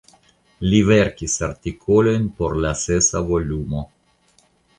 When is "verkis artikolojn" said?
0.87-2.25